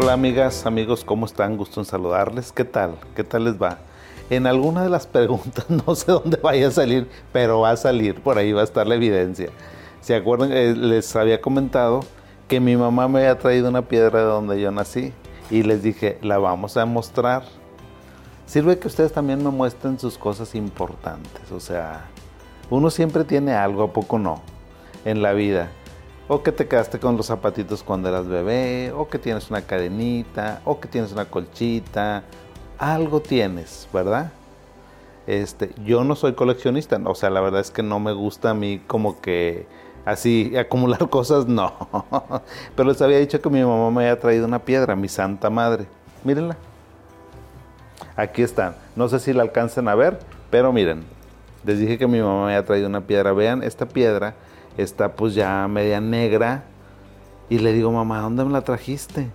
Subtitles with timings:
[0.00, 1.56] Hola amigas, amigos, ¿cómo están?
[1.56, 2.52] Gusto en saludarles.
[2.52, 2.94] ¿Qué tal?
[3.16, 3.78] ¿Qué tal les va?
[4.30, 8.22] En alguna de las preguntas, no sé dónde vaya a salir, pero va a salir,
[8.22, 9.48] por ahí va a estar la evidencia.
[10.00, 10.52] ¿Se acuerdan?
[10.52, 12.04] Eh, les había comentado
[12.46, 15.12] que mi mamá me había traído una piedra de donde yo nací
[15.50, 17.42] y les dije, la vamos a mostrar.
[18.46, 22.04] Sirve que ustedes también me muestren sus cosas importantes, o sea,
[22.70, 24.42] uno siempre tiene algo, ¿a poco no?
[25.04, 25.72] En la vida.
[26.30, 30.60] O que te quedaste con los zapatitos cuando eras bebé, o que tienes una cadenita,
[30.66, 32.22] o que tienes una colchita.
[32.78, 34.30] Algo tienes, ¿verdad?
[35.26, 38.54] Este, yo no soy coleccionista, o sea, la verdad es que no me gusta a
[38.54, 39.66] mí como que
[40.04, 41.72] así acumular cosas, no.
[42.76, 45.86] Pero les había dicho que mi mamá me había traído una piedra, mi santa madre.
[46.24, 46.56] Mírenla.
[48.16, 48.74] Aquí están.
[48.96, 50.18] No sé si la alcancen a ver,
[50.50, 51.04] pero miren.
[51.64, 53.32] Les dije que mi mamá me había traído una piedra.
[53.32, 54.34] Vean, esta piedra
[54.78, 56.64] está pues ya media negra.
[57.50, 59.28] Y le digo, mamá, ¿dónde me la trajiste?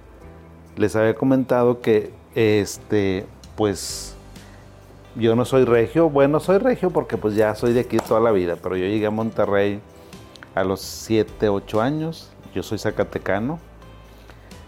[0.77, 4.15] Les había comentado que, este, pues,
[5.15, 6.09] yo no soy regio.
[6.09, 9.05] Bueno, soy regio porque pues ya soy de aquí toda la vida, pero yo llegué
[9.05, 9.79] a Monterrey
[10.55, 12.31] a los 7, 8 años.
[12.53, 13.59] Yo soy zacatecano,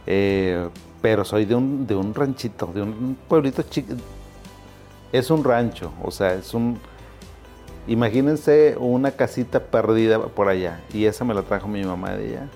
[0.08, 0.70] eh,
[1.02, 3.94] pero soy de un, de un ranchito, de un pueblito chico.
[5.12, 6.80] Es un rancho, o sea, es un
[7.88, 10.82] Imagínense una casita perdida por allá.
[10.92, 12.50] Y esa me la trajo mi mamá de allá.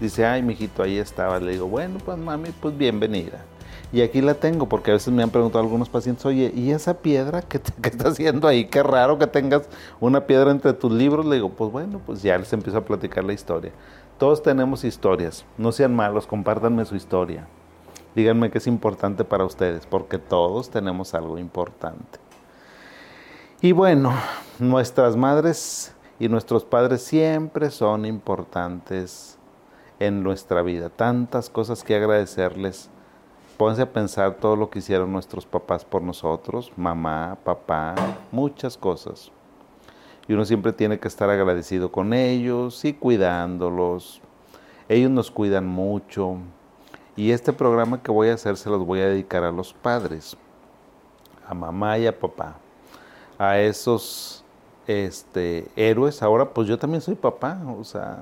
[0.00, 1.40] Dice, ay, mijito, ahí estaba.
[1.40, 3.44] Le digo, bueno, pues mami, pues bienvenida.
[3.92, 6.98] Y aquí la tengo, porque a veces me han preguntado algunos pacientes, oye, ¿y esa
[6.98, 8.66] piedra qué, qué está haciendo ahí?
[8.66, 9.68] Qué raro que tengas
[9.98, 11.26] una piedra entre tus libros.
[11.26, 13.72] Le digo, pues bueno, pues ya les empiezo a platicar la historia.
[14.16, 15.44] Todos tenemos historias.
[15.56, 17.48] No sean malos, compártanme su historia.
[18.14, 22.27] Díganme qué es importante para ustedes, porque todos tenemos algo importante.
[23.60, 24.14] Y bueno,
[24.60, 29.36] nuestras madres y nuestros padres siempre son importantes
[29.98, 30.90] en nuestra vida.
[30.90, 32.88] Tantas cosas que agradecerles.
[33.56, 37.96] Pónganse a pensar todo lo que hicieron nuestros papás por nosotros, mamá, papá,
[38.30, 39.32] muchas cosas.
[40.28, 44.20] Y uno siempre tiene que estar agradecido con ellos y cuidándolos.
[44.88, 46.36] Ellos nos cuidan mucho.
[47.16, 50.36] Y este programa que voy a hacer se los voy a dedicar a los padres,
[51.44, 52.60] a mamá y a papá
[53.38, 54.44] a esos
[54.86, 56.22] este, héroes.
[56.22, 58.18] Ahora, pues yo también soy papá, o sea,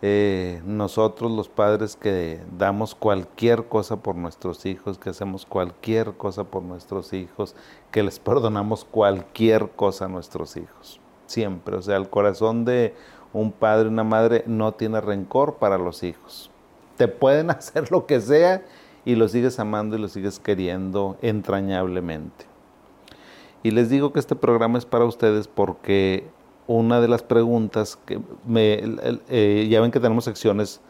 [0.00, 6.44] eh, nosotros los padres que damos cualquier cosa por nuestros hijos, que hacemos cualquier cosa
[6.44, 7.54] por nuestros hijos,
[7.90, 11.76] que les perdonamos cualquier cosa a nuestros hijos, siempre.
[11.76, 12.94] O sea, el corazón de
[13.32, 16.50] un padre, una madre no tiene rencor para los hijos.
[16.96, 18.64] Te pueden hacer lo que sea
[19.04, 22.51] y los sigues amando y los sigues queriendo entrañablemente.
[23.62, 26.26] Y les digo que este programa es para ustedes porque
[26.66, 28.80] una de las preguntas que me,
[29.28, 30.80] eh, ya ven que tenemos secciones,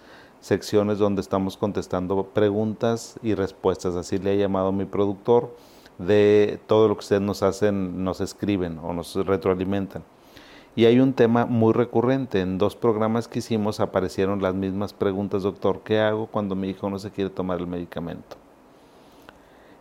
[0.40, 5.54] secciones donde estamos contestando preguntas y respuestas, así le ha llamado mi productor,
[5.98, 10.02] de todo lo que ustedes nos hacen, nos escriben o nos retroalimentan.
[10.74, 12.40] Y hay un tema muy recurrente.
[12.40, 16.88] En dos programas que hicimos aparecieron las mismas preguntas, doctor, ¿qué hago cuando mi hijo
[16.88, 18.36] no se quiere tomar el medicamento?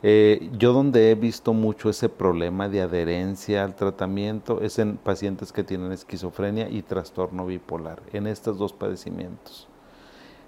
[0.03, 5.51] Eh, yo donde he visto mucho ese problema de adherencia al tratamiento es en pacientes
[5.51, 9.67] que tienen esquizofrenia y trastorno bipolar, en estos dos padecimientos.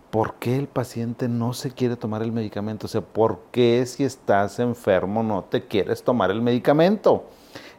[0.10, 2.88] ¿Por qué el paciente no se quiere tomar el medicamento?
[2.88, 7.26] O sea, ¿por qué si estás enfermo no te quieres tomar el medicamento?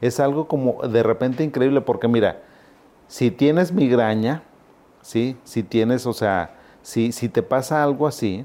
[0.00, 2.42] Es algo como de repente increíble porque mira,
[3.08, 4.42] si tienes migraña,
[5.00, 5.36] ¿sí?
[5.44, 8.44] si tienes, o sea, si, si te pasa algo así,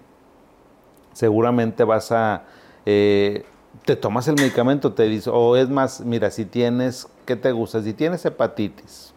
[1.13, 2.43] seguramente vas a
[2.91, 3.45] eh,
[3.85, 7.83] te tomas el medicamento, te dice, o es más, mira, si tienes, ¿qué te gusta?
[7.83, 9.13] Si tienes hepatitis,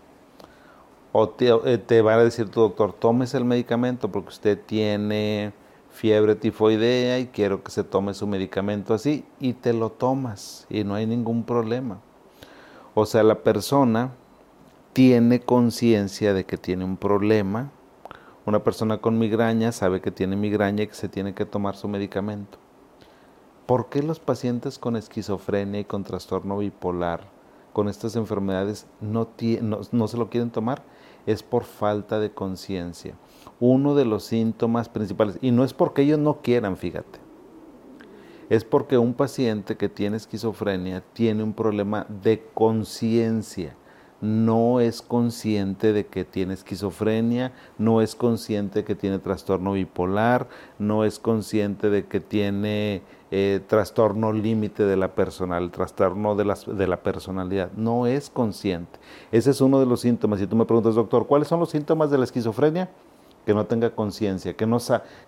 [1.10, 5.55] o te, eh, te va a decir tu doctor, tomes el medicamento porque usted tiene
[5.91, 10.84] fiebre tifoidea y quiero que se tome su medicamento así, y te lo tomas y
[10.84, 11.99] no hay ningún problema.
[12.93, 14.11] O sea, la persona
[14.93, 17.70] tiene conciencia de que tiene un problema.
[18.44, 21.88] Una persona con migraña sabe que tiene migraña y que se tiene que tomar su
[21.88, 22.62] medicamento.
[23.67, 27.20] ¿Por qué los pacientes con esquizofrenia y con trastorno bipolar,
[27.73, 29.29] con estas enfermedades, no,
[29.93, 30.82] no, se lo quieren tomar?
[31.26, 33.14] Es por falta de conciencia.
[33.61, 37.20] Uno de los síntomas principales, y no es porque ellos no quieran, fíjate,
[38.50, 43.76] es porque un paciente que tiene esquizofrenia tiene un problema de conciencia
[44.23, 50.49] no es consciente de que tiene esquizofrenia, no es consciente de que tiene trastorno bipolar,
[50.79, 53.03] no es consciente de que tiene
[53.33, 59.01] eh, trastorno límite de la personal, trastorno de la, de la personalidad, no es consciente.
[59.33, 60.39] Ese es uno de los síntomas.
[60.39, 62.89] Si tú me preguntas, doctor, ¿cuáles son los síntomas de la esquizofrenia?
[63.45, 64.79] que no tenga conciencia, que no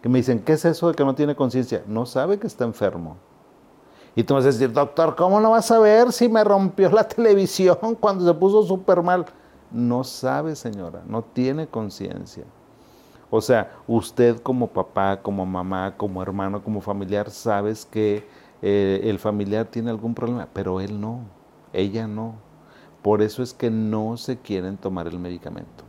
[0.00, 1.82] que me dicen, ¿qué es eso de que no tiene conciencia?
[1.88, 3.16] No sabe que está enfermo.
[4.16, 7.04] Y tú vas a decir, doctor, ¿cómo no vas a ver si me rompió la
[7.08, 9.26] televisión cuando se puso súper mal?
[9.70, 12.44] No sabe, señora, no tiene conciencia.
[13.30, 18.24] O sea, usted como papá, como mamá, como hermano, como familiar, sabes que
[18.62, 21.20] eh, el familiar tiene algún problema, pero él no,
[21.72, 22.36] ella no.
[23.02, 25.84] Por eso es que no se quieren tomar el medicamento.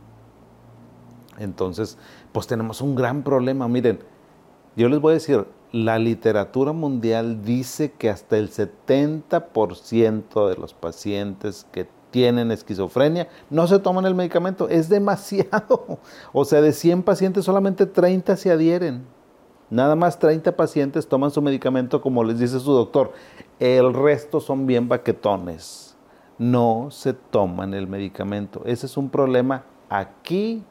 [1.38, 1.96] Entonces,
[2.32, 3.68] pues tenemos un gran problema.
[3.68, 4.00] Miren,
[4.74, 10.74] yo les voy a decir, la literatura mundial dice que hasta el 70% de los
[10.74, 14.68] pacientes que tienen esquizofrenia no se toman el medicamento.
[14.68, 15.98] Es demasiado.
[16.32, 19.04] O sea, de 100 pacientes solamente 30 se adhieren.
[19.68, 23.12] Nada más 30 pacientes toman su medicamento como les dice su doctor.
[23.58, 25.96] El resto son bien baquetones.
[26.38, 28.62] No se toman el medicamento.
[28.64, 30.62] Ese es un problema aquí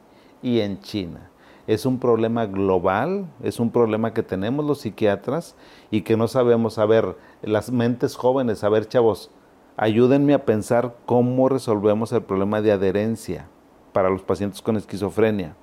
[0.42, 1.30] y en China.
[1.66, 5.56] Es un problema global, es un problema que tenemos los psiquiatras
[5.90, 9.30] y que no sabemos, a ver, las mentes jóvenes, a ver chavos,
[9.76, 13.48] ayúdenme a pensar cómo resolvemos el problema de adherencia
[13.92, 15.56] para los pacientes con esquizofrenia.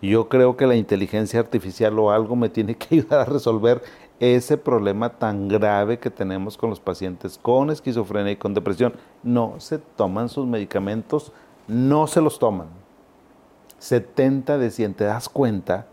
[0.00, 3.82] Yo creo que la inteligencia artificial o algo me tiene que ayudar a resolver
[4.20, 8.94] ese problema tan grave que tenemos con los pacientes con esquizofrenia y con depresión.
[9.22, 11.32] No se toman sus medicamentos,
[11.66, 12.83] no se los toman.
[13.84, 15.86] 70 de 100, ¿te das cuenta?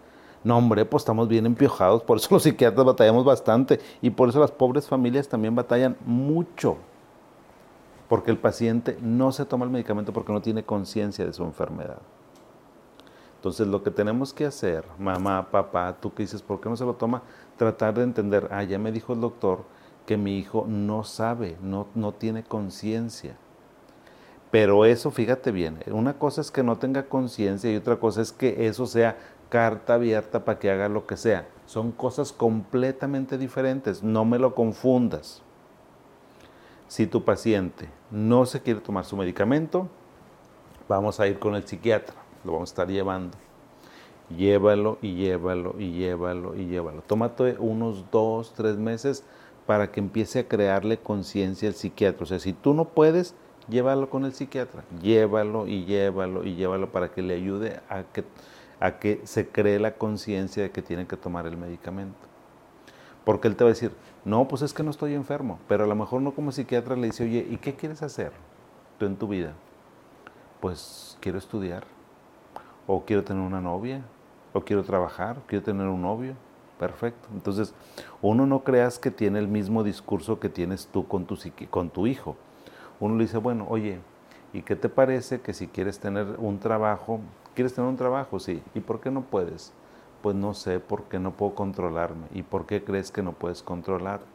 [0.45, 4.39] No, hombre, pues estamos bien empiojados, por eso los psiquiatras batallamos bastante y por eso
[4.39, 6.77] las pobres familias también batallan mucho.
[8.07, 11.99] Porque el paciente no se toma el medicamento porque no tiene conciencia de su enfermedad.
[13.35, 16.85] Entonces lo que tenemos que hacer, mamá, papá, tú que dices, ¿por qué no se
[16.85, 17.23] lo toma?
[17.57, 19.65] Tratar de entender, ah, ya me dijo el doctor
[20.05, 23.35] que mi hijo no sabe, no, no tiene conciencia.
[24.51, 28.33] Pero eso, fíjate bien, una cosa es que no tenga conciencia y otra cosa es
[28.33, 29.17] que eso sea
[29.49, 31.47] carta abierta para que haga lo que sea.
[31.65, 35.41] Son cosas completamente diferentes, no me lo confundas.
[36.89, 39.87] Si tu paciente no se quiere tomar su medicamento,
[40.89, 43.37] vamos a ir con el psiquiatra, lo vamos a estar llevando.
[44.29, 47.01] Llévalo y llévalo y llévalo y llévalo.
[47.03, 49.23] Tómate unos dos, tres meses
[49.65, 52.23] para que empiece a crearle conciencia al psiquiatra.
[52.23, 53.35] O sea, si tú no puedes,
[53.69, 58.23] llévalo con el psiquiatra, llévalo y llévalo y llévalo para que le ayude a que,
[58.79, 62.17] a que se cree la conciencia de que tiene que tomar el medicamento.
[63.23, 63.91] Porque él te va a decir,
[64.25, 67.07] no, pues es que no estoy enfermo, pero a lo mejor no como psiquiatra le
[67.07, 68.31] dice, oye, ¿y qué quieres hacer
[68.97, 69.53] tú en tu vida?
[70.59, 71.83] Pues quiero estudiar,
[72.87, 74.01] o quiero tener una novia,
[74.53, 76.33] o quiero trabajar, quiero tener un novio.
[76.79, 77.29] Perfecto.
[77.31, 77.75] Entonces,
[78.23, 81.37] uno no creas que tiene el mismo discurso que tienes tú con tu,
[81.69, 82.35] con tu hijo
[83.01, 83.99] uno le dice, bueno, oye,
[84.53, 87.19] ¿y qué te parece que si quieres tener un trabajo,
[87.55, 89.73] quieres tener un trabajo, sí, ¿y por qué no puedes?
[90.21, 92.27] Pues no sé, por qué no puedo controlarme.
[92.31, 94.25] ¿Y por qué crees que no puedes controlarte?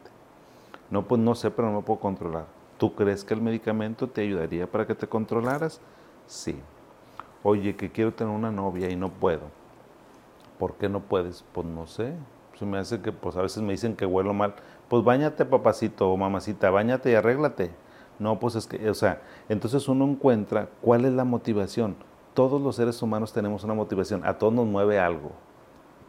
[0.91, 2.45] No, pues no sé, pero no me puedo controlar.
[2.77, 5.79] ¿Tú crees que el medicamento te ayudaría para que te controlaras?
[6.27, 6.59] Sí.
[7.41, 9.43] Oye, que quiero tener una novia y no puedo.
[10.59, 11.45] ¿Por qué no puedes?
[11.53, 12.13] Pues no sé.
[12.59, 14.55] Se me hace que, pues a veces me dicen que huelo mal.
[14.89, 17.71] Pues bañate, papacito o mamacita, bañate y arréglate.
[18.19, 21.95] No, pues es que, o sea, entonces uno encuentra cuál es la motivación.
[22.33, 25.31] Todos los seres humanos tenemos una motivación, a todos nos mueve algo.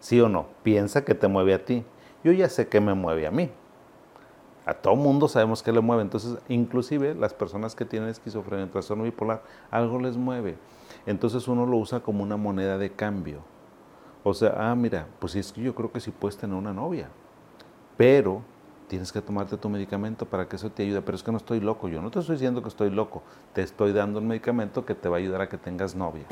[0.01, 0.47] ¿Sí o no?
[0.63, 1.85] Piensa que te mueve a ti.
[2.25, 3.51] Yo ya sé que me mueve a mí.
[4.65, 6.03] A todo mundo sabemos que le mueve.
[6.03, 10.57] Entonces, inclusive las personas que tienen esquizofrenia, trastorno bipolar, algo les mueve.
[11.07, 13.41] Entonces uno lo usa como una moneda de cambio.
[14.25, 17.09] O sea, ah, mira, pues es que yo creo que sí puedes tener una novia.
[17.97, 18.43] Pero
[18.89, 21.03] tienes que tomarte tu medicamento para que eso te ayude.
[21.03, 23.63] Pero es que no estoy loco, yo no te estoy diciendo que estoy loco, te
[23.63, 26.25] estoy dando un medicamento que te va a ayudar a que tengas novia.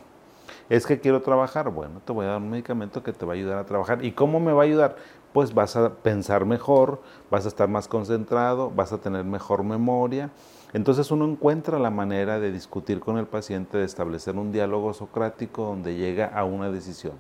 [0.69, 3.37] Es que quiero trabajar, bueno, te voy a dar un medicamento que te va a
[3.37, 4.05] ayudar a trabajar.
[4.05, 4.97] ¿Y cómo me va a ayudar?
[5.33, 10.31] Pues vas a pensar mejor, vas a estar más concentrado, vas a tener mejor memoria.
[10.73, 15.63] Entonces uno encuentra la manera de discutir con el paciente, de establecer un diálogo socrático
[15.65, 17.15] donde llega a una decisión.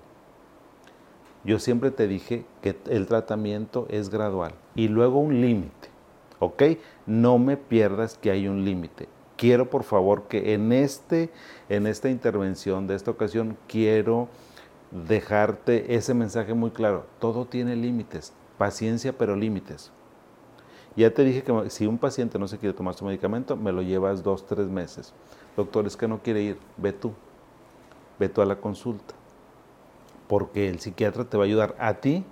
[1.45, 5.89] Yo siempre te dije que el tratamiento es gradual y luego un límite,
[6.39, 6.63] ¿ok?
[7.07, 9.09] No me pierdas que hay un límite.
[9.37, 11.31] Quiero por favor que en, este,
[11.69, 14.29] en esta intervención de esta ocasión quiero
[14.91, 17.07] dejarte ese mensaje muy claro.
[17.19, 19.91] Todo tiene límites, paciencia pero límites.
[20.97, 23.83] Ya te dije que si un paciente no se quiere tomar su medicamento, me lo
[23.83, 25.13] llevas dos, tres meses.
[25.57, 27.13] Doctor, es que no quiere ir, ve tú,
[28.19, 29.15] ve tú a la consulta
[30.29, 32.25] porque el psiquiatra te va a ayudar a ti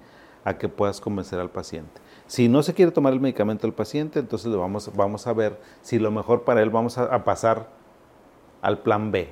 [0.44, 2.00] a que puedas convencer al paciente.
[2.26, 5.98] Si no se quiere tomar el medicamento del paciente, entonces vamos, vamos a ver si
[5.98, 7.68] lo mejor para él vamos a, pasar
[8.62, 9.28] al plan B.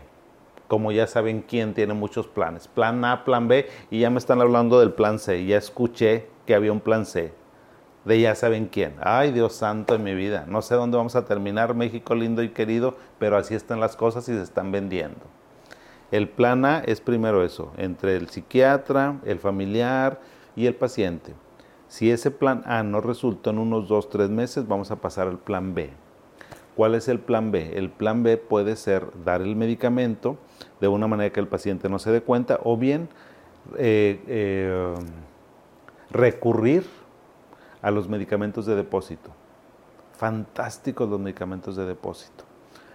[0.68, 2.68] como ya saben quién tiene muchos planes.
[2.68, 5.44] Plan A, plan B, y ya me están hablando del plan C.
[5.44, 7.32] Ya escuché que había un plan C.
[8.04, 8.94] De ya saben quién.
[9.00, 10.44] Ay, Dios santo en mi vida.
[10.48, 14.28] No sé dónde vamos a terminar, México lindo y querido, pero así están las cosas
[14.28, 15.20] y se están vendiendo.
[16.10, 20.20] El plan A es primero eso, entre el psiquiatra, el familiar
[20.56, 21.32] y el paciente.
[21.92, 25.36] Si ese plan A no resulta en unos dos, tres meses, vamos a pasar al
[25.36, 25.90] plan B.
[26.74, 27.76] ¿Cuál es el plan B?
[27.76, 30.38] El plan B puede ser dar el medicamento
[30.80, 33.10] de una manera que el paciente no se dé cuenta o bien
[33.76, 34.94] eh, eh,
[36.10, 36.86] recurrir
[37.82, 39.28] a los medicamentos de depósito.
[40.12, 42.44] Fantásticos los medicamentos de depósito.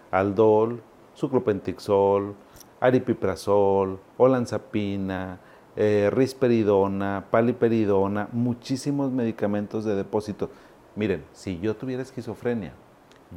[0.09, 0.81] Aldol,
[1.13, 2.33] suclopentixol,
[2.79, 5.39] aripiprazol, olanzapina,
[5.77, 10.49] eh, risperidona, paliperidona, muchísimos medicamentos de depósito.
[10.95, 12.73] Miren, si yo tuviera esquizofrenia,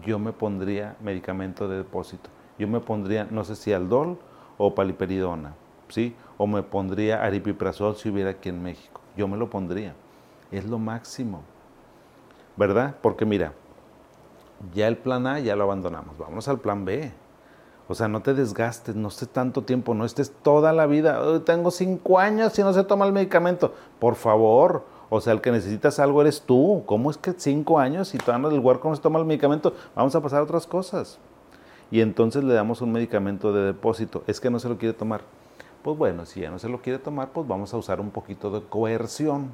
[0.06, 2.30] yo me pondría medicamento de depósito.
[2.58, 4.18] Yo me pondría, no sé si aldol
[4.56, 5.54] o paliperidona,
[5.88, 6.14] ¿sí?
[6.38, 9.02] O me pondría aripiprazol si hubiera aquí en México.
[9.18, 9.94] Yo me lo pondría.
[10.50, 11.42] Es lo máximo.
[12.56, 12.96] ¿Verdad?
[13.02, 13.52] Porque mira,
[14.74, 16.16] ya el plan A ya lo abandonamos.
[16.16, 17.12] Vamos al plan B.
[17.90, 21.42] O sea, no te desgastes, no estés tanto tiempo, no estés toda la vida.
[21.44, 23.74] tengo cinco años y no se toma el medicamento.
[23.98, 24.84] Por favor.
[25.08, 26.84] O sea, el que necesitas algo eres tú.
[26.86, 29.74] ¿Cómo es que cinco años y andas del huerco no se toma el medicamento?
[29.96, 31.18] Vamos a pasar a otras cosas.
[31.90, 34.22] Y entonces le damos un medicamento de depósito.
[34.28, 35.22] Es que no se lo quiere tomar.
[35.82, 38.52] Pues bueno, si ya no se lo quiere tomar, pues vamos a usar un poquito
[38.52, 39.50] de coerción.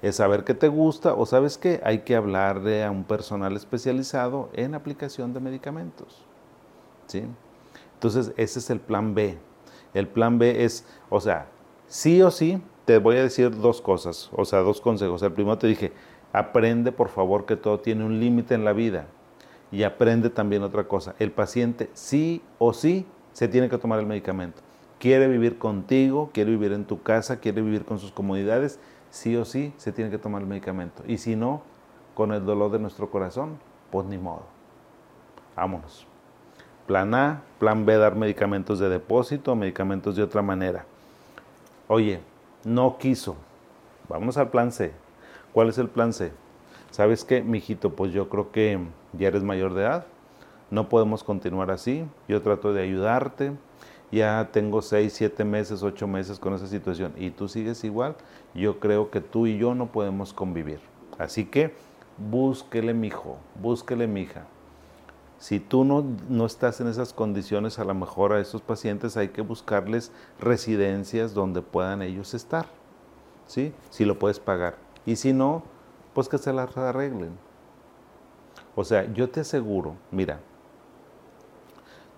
[0.00, 4.48] Es saber qué te gusta o sabes qué, hay que hablarle a un personal especializado
[4.54, 6.24] en aplicación de medicamentos.
[7.06, 7.24] ¿Sí?
[8.00, 9.36] Entonces, ese es el plan B.
[9.92, 11.48] El plan B es, o sea,
[11.86, 15.22] sí o sí, te voy a decir dos cosas, o sea, dos consejos.
[15.22, 15.92] El primero te dije,
[16.32, 19.04] aprende por favor que todo tiene un límite en la vida.
[19.70, 23.04] Y aprende también otra cosa, el paciente sí o sí
[23.34, 24.62] se tiene que tomar el medicamento.
[24.98, 28.80] Quiere vivir contigo, quiere vivir en tu casa, quiere vivir con sus comodidades,
[29.10, 31.02] sí o sí se tiene que tomar el medicamento.
[31.06, 31.60] Y si no,
[32.14, 33.58] con el dolor de nuestro corazón,
[33.90, 34.44] pues ni modo.
[35.54, 36.09] Vámonos.
[36.90, 40.86] Plan A, plan B, dar medicamentos de depósito, medicamentos de otra manera.
[41.86, 42.18] Oye,
[42.64, 43.36] no quiso.
[44.08, 44.90] Vámonos al plan C.
[45.52, 46.32] ¿Cuál es el plan C?
[46.90, 47.90] ¿Sabes qué, mijito?
[47.90, 48.80] Pues yo creo que
[49.12, 50.06] ya eres mayor de edad.
[50.72, 52.04] No podemos continuar así.
[52.26, 53.52] Yo trato de ayudarte.
[54.10, 58.16] Ya tengo 6, 7 meses, 8 meses con esa situación y tú sigues igual.
[58.52, 60.80] Yo creo que tú y yo no podemos convivir.
[61.18, 61.72] Así que
[62.18, 64.44] búsquele, mijo, búsquele, mija.
[65.40, 69.28] Si tú no, no, estás en esas condiciones, a lo mejor a esos pacientes hay
[69.30, 72.66] que buscarles residencias donde puedan ellos estar,
[73.46, 73.72] ¿sí?
[73.88, 74.76] Si lo puedes pagar.
[75.06, 75.62] Y si no,
[76.12, 77.38] pues que se las arreglen.
[78.76, 80.40] O sea, yo te aseguro, mira,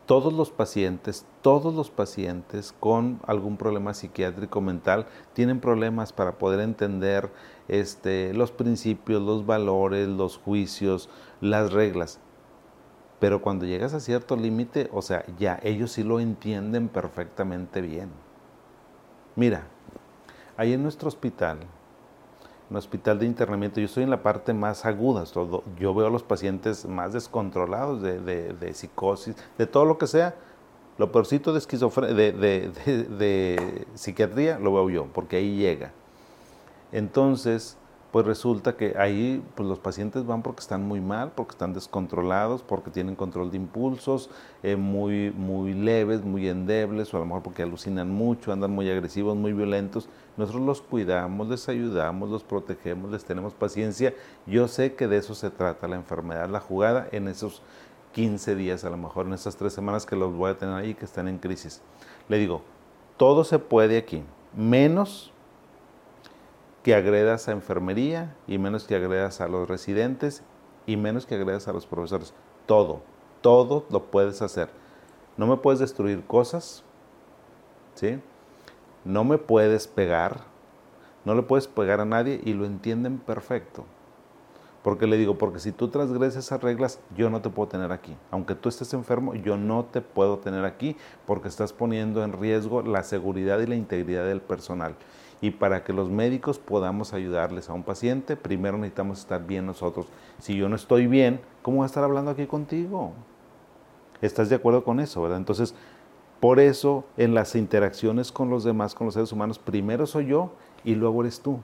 [0.05, 6.59] todos los pacientes, todos los pacientes con algún problema psiquiátrico mental tienen problemas para poder
[6.59, 7.31] entender
[7.69, 11.09] este, los principios, los valores, los juicios,
[11.41, 12.19] las reglas.
[13.23, 18.11] Pero cuando llegas a cierto límite, o sea, ya ellos sí lo entienden perfectamente bien.
[19.37, 19.63] Mira,
[20.57, 21.67] ahí en nuestro hospital, en
[22.71, 26.11] el hospital de internamiento, yo estoy en la parte más aguda, todo, yo veo a
[26.11, 30.35] los pacientes más descontrolados de, de, psicosis, de todo lo que sea.
[30.99, 32.33] Lo peorcito de, esquizofrenia, de,
[32.73, 35.93] de psiquiatría lo veo yo, porque ahí llega.
[36.91, 37.79] Entonces,
[38.13, 42.63] pues resulta que ahí pues los pacientes van porque están muy mal, porque están descontrolados,
[42.63, 44.29] porque tienen control de impulsos
[44.63, 48.91] eh, muy, muy leves, muy endebles, o a lo mejor porque alucinan mucho, andan muy
[48.91, 50.11] agresivos, muy violentos.
[50.37, 54.15] Nosotros los cuidamos, les ayudamos, los protegemos, les tenemos paciencia.
[54.47, 57.63] Yo sé que de eso se trata la enfermedad, la jugada en esos
[58.13, 60.93] 15 días, a lo mejor en esas tres semanas que los voy a tener ahí,
[60.93, 61.81] que están en crisis.
[62.29, 62.61] Le digo,
[63.17, 64.23] todo se puede aquí,
[64.55, 65.32] menos
[66.83, 70.43] que agredas a enfermería y menos que agredas a los residentes
[70.87, 72.35] y menos que agredas a los profesores.
[72.67, 73.03] Todo,
[73.41, 74.69] todo lo puedes hacer.
[75.37, 76.83] No me puedes destruir cosas,
[77.95, 78.21] ¿sí?
[79.05, 80.41] No me puedes pegar,
[81.25, 83.85] no le puedes pegar a nadie y lo entienden perfecto.
[84.83, 88.17] Porque le digo, porque si tú transgreses esas reglas, yo no te puedo tener aquí.
[88.33, 92.83] Aunque tú estés enfermo, yo no te puedo tener aquí porque estás poniendo en riesgo
[92.83, 94.97] la seguridad y la integridad del personal.
[95.43, 100.07] Y para que los médicos podamos ayudarles a un paciente, primero necesitamos estar bien nosotros.
[100.39, 103.13] Si yo no estoy bien, ¿cómo voy a estar hablando aquí contigo?
[104.23, 105.39] ¿Estás de acuerdo con eso, verdad?
[105.39, 105.75] Entonces,
[106.39, 110.53] por eso en las interacciones con los demás, con los seres humanos, primero soy yo
[110.85, 111.59] y luego eres tú.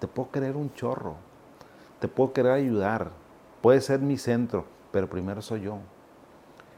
[0.00, 1.14] Te puedo querer un chorro,
[2.00, 3.12] te puedo querer ayudar,
[3.60, 5.78] puede ser mi centro, pero primero soy yo.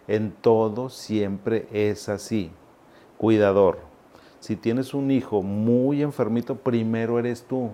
[0.06, 2.50] En todo siempre es así.
[3.16, 3.85] cuidador.
[4.46, 7.70] Si tienes un hijo muy enfermito, primero eres tú.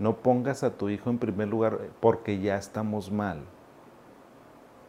[0.00, 3.44] No pongas a tu hijo en primer lugar porque ya estamos mal.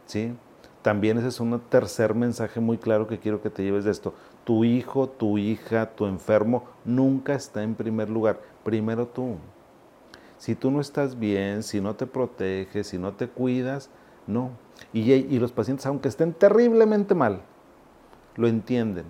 [0.06, 0.34] ¿Sí?
[0.82, 4.14] También ese es un tercer mensaje muy claro que quiero que te lleves de esto.
[4.42, 8.40] Tu hijo, tu hija, tu enfermo nunca está en primer lugar.
[8.64, 9.36] Primero tú.
[10.38, 13.90] Si tú no estás bien, si no te proteges, si no te cuidas,
[14.26, 14.50] no.
[14.92, 17.42] Y, y los pacientes, aunque estén terriblemente mal,
[18.34, 19.04] lo entienden.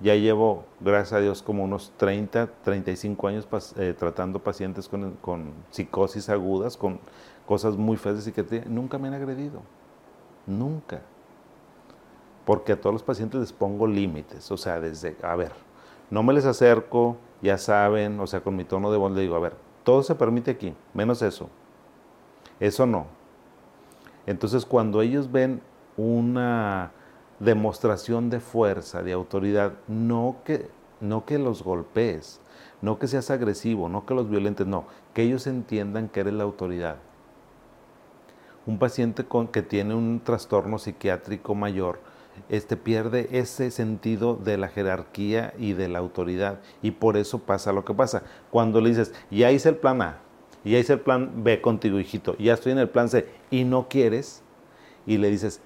[0.00, 5.52] Ya llevo, gracias a Dios, como unos 30, 35 años eh, tratando pacientes con, con,
[5.70, 6.98] psicosis agudas, con
[7.46, 8.64] cosas muy feas de psiquiatría.
[8.66, 9.60] Nunca me han agredido.
[10.46, 11.02] Nunca.
[12.46, 14.50] Porque a todos los pacientes les pongo límites.
[14.50, 15.52] O sea, desde, a ver,
[16.08, 19.36] no me les acerco, ya saben, o sea, con mi tono de voz le digo,
[19.36, 19.54] a ver,
[19.84, 21.50] todo se permite aquí, menos eso.
[22.58, 23.06] Eso no.
[24.26, 25.60] Entonces, cuando ellos ven
[25.96, 26.90] una
[27.40, 30.68] demostración de fuerza, de autoridad, no que,
[31.00, 32.40] no que los golpees,
[32.82, 36.44] no que seas agresivo, no que los violentes, no, que ellos entiendan que eres la
[36.44, 36.96] autoridad.
[38.66, 41.98] Un paciente con, que tiene un trastorno psiquiátrico mayor,
[42.48, 46.60] este, pierde ese sentido de la jerarquía y de la autoridad.
[46.82, 48.22] Y por eso pasa lo que pasa.
[48.50, 50.18] Cuando le dices, ya hice el plan A,
[50.64, 53.88] ya hice el plan B contigo, hijito, ya estoy en el plan C, y no
[53.88, 54.42] quieres,
[55.06, 55.62] y le dices,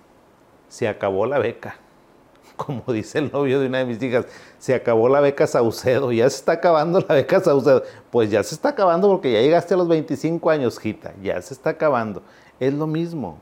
[0.69, 1.77] se acabó la beca.
[2.57, 4.27] Como dice el novio de una de mis hijas,
[4.59, 7.83] se acabó la beca Saucedo, ya se está acabando la beca Saucedo.
[8.11, 11.55] Pues ya se está acabando porque ya llegaste a los 25 años, Gita, ya se
[11.55, 12.23] está acabando.
[12.61, 13.39] Es lo mismo.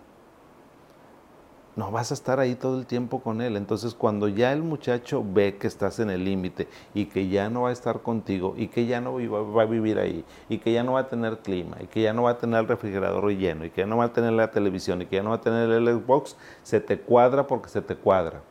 [1.74, 3.56] No vas a estar ahí todo el tiempo con él.
[3.56, 7.62] Entonces cuando ya el muchacho ve que estás en el límite y que ya no
[7.62, 10.82] va a estar contigo y que ya no va a vivir ahí y que ya
[10.82, 13.64] no va a tener clima y que ya no va a tener el refrigerador lleno
[13.64, 15.40] y que ya no va a tener la televisión y que ya no va a
[15.40, 18.42] tener el Xbox, se te cuadra porque se te cuadra.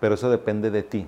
[0.00, 1.06] Pero eso depende de ti.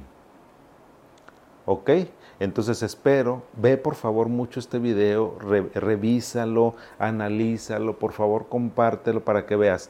[1.65, 1.91] ¿Ok?
[2.39, 9.57] Entonces espero, ve por favor mucho este video, revísalo, analízalo, por favor compártelo para que
[9.57, 9.89] veas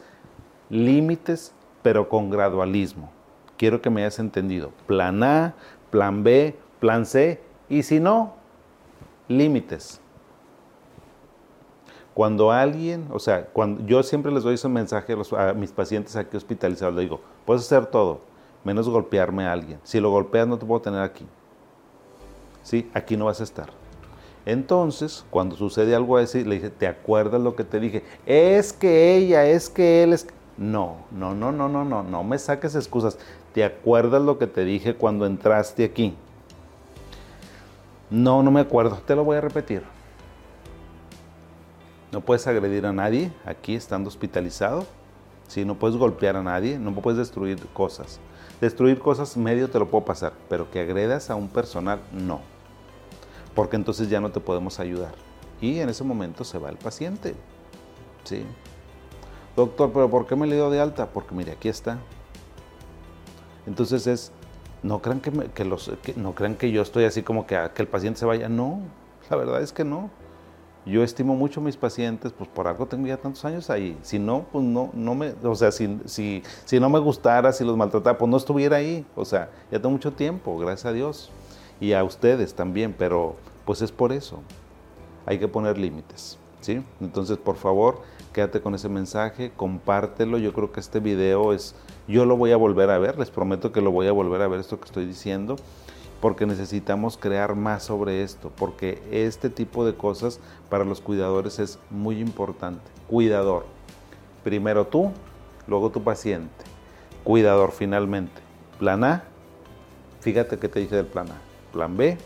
[0.74, 3.10] límites, pero con gradualismo.
[3.56, 4.72] Quiero que me hayas entendido.
[4.86, 5.54] Plan A,
[5.90, 8.34] plan B, plan C, y si no,
[9.28, 10.00] límites.
[12.12, 16.36] Cuando alguien, o sea, cuando yo siempre les doy ese mensaje a, mis pacientes aquí
[16.36, 18.20] hospitalizados, les digo, puedes hacer todo,
[18.64, 19.78] menos golpearme a alguien.
[19.84, 21.26] Si lo golpeas no te puedo tener aquí.
[22.62, 22.90] ¿Sí?
[22.94, 23.68] Aquí no vas a estar.
[24.46, 28.04] Entonces, cuando sucede algo así, le dije, ¿te acuerdas lo que te dije?
[28.26, 30.26] Es que ella, es que él, es...
[30.56, 33.18] No, no, no, no, no, no, no me saques excusas.
[33.52, 36.14] ¿Te acuerdas lo que te dije cuando entraste aquí?
[38.10, 38.98] No, no me acuerdo.
[39.04, 39.82] Te lo voy a repetir.
[42.12, 44.86] No puedes agredir a nadie aquí estando hospitalizado.
[45.48, 45.64] ¿sí?
[45.64, 46.78] No puedes golpear a nadie.
[46.78, 48.20] No puedes destruir cosas.
[48.60, 50.32] Destruir cosas medio te lo puedo pasar.
[50.48, 52.40] Pero que agredas a un personal, no.
[53.56, 55.14] Porque entonces ya no te podemos ayudar.
[55.60, 57.34] Y en ese momento se va el paciente.
[58.22, 58.44] ¿sí?
[59.56, 61.06] Doctor, pero ¿por qué me le dio de alta?
[61.06, 61.98] Porque mire, aquí está.
[63.66, 64.32] Entonces es,
[64.82, 68.20] no crean que, los, no crean que yo estoy así como que, que el paciente
[68.20, 68.48] se vaya.
[68.48, 68.80] No,
[69.30, 70.10] la verdad es que no.
[70.86, 73.96] Yo estimo mucho a mis pacientes, pues por algo tengo ya tantos años ahí.
[74.02, 77.64] Si no, pues no, no me, o sea, si, si, si no me gustara, si
[77.64, 79.06] los maltratara, pues no estuviera ahí.
[79.16, 81.30] O sea, ya tengo mucho tiempo, gracias a Dios.
[81.80, 84.40] Y a ustedes también, pero pues es por eso.
[85.24, 86.84] Hay que poner límites, ¿sí?
[87.00, 88.02] Entonces, por favor,
[88.34, 90.36] quédate con ese mensaje, compártelo.
[90.36, 91.74] Yo creo que este video es,
[92.06, 94.48] yo lo voy a volver a ver, les prometo que lo voy a volver a
[94.48, 95.56] ver esto que estoy diciendo,
[96.20, 101.78] porque necesitamos crear más sobre esto, porque este tipo de cosas para los cuidadores es
[101.90, 102.82] muy importante.
[103.08, 103.66] Cuidador,
[104.42, 105.12] primero tú,
[105.66, 106.64] luego tu paciente.
[107.22, 108.42] Cuidador finalmente.
[108.78, 109.24] Plan A,
[110.20, 111.38] fíjate que te dije del plan A.
[111.72, 112.18] Plan B,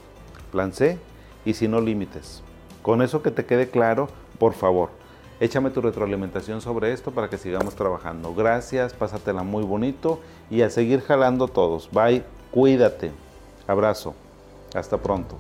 [0.51, 0.99] plan C
[1.45, 2.43] y si no límites.
[2.83, 4.91] Con eso que te quede claro, por favor,
[5.41, 8.35] Échame tu retroalimentación sobre esto para que sigamos trabajando.
[8.35, 10.21] Gracias, pásatela muy bonito
[10.51, 11.89] y a seguir jalando todos.
[11.93, 13.13] Bye, cuídate.
[13.69, 14.15] Abrazo.
[14.75, 15.37] Hasta pronto.